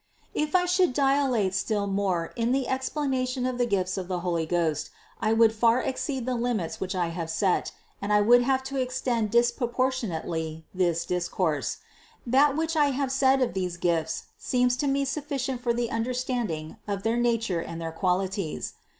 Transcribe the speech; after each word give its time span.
611. 0.33 0.49
If 0.49 0.55
I 0.55 0.65
should 0.65 0.93
dilate 0.95 1.53
still 1.53 1.85
more 1.85 2.33
in 2.35 2.53
the 2.53 2.67
explanation 2.67 3.45
of 3.45 3.59
the 3.59 3.67
gifts 3.67 3.97
of 3.99 4.07
the 4.07 4.21
Holy 4.21 4.47
Ghost, 4.47 4.89
I 5.21 5.31
would 5.31 5.53
far 5.53 5.79
exceed 5.79 6.25
the 6.25 6.33
limits 6.33 6.79
which 6.79 6.95
I 6.95 7.09
have 7.09 7.29
set, 7.29 7.71
and 8.01 8.11
I 8.11 8.19
would 8.19 8.41
have 8.41 8.63
to 8.63 8.77
extend 8.81 9.29
dispropor 9.29 9.75
472 9.93 9.93
CITY 9.93 10.15
OF 10.17 10.25
GOD 10.25 10.25
tionately 10.25 10.63
this 10.73 11.05
discourse: 11.05 11.77
that 12.25 12.57
which 12.57 12.75
I 12.75 12.85
have 12.87 13.11
said 13.11 13.43
of 13.43 13.53
these 13.53 13.77
gifts 13.77 14.23
seems 14.39 14.75
to 14.77 14.87
me 14.87 15.05
sufficient 15.05 15.61
for 15.61 15.71
the 15.71 15.91
understanding 15.91 16.77
of 16.87 17.03
their 17.03 17.17
nature 17.17 17.59
and 17.61 17.79
their 17.79 17.91
qualities. 17.91 18.73